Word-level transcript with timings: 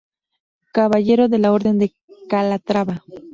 Caballero 0.77 1.27
de 1.29 1.37
la 1.37 1.51
Orden 1.51 1.77
de 1.77 1.93
Calatrava. 2.27 3.03